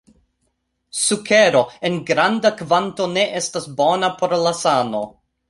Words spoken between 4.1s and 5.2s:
por la sano.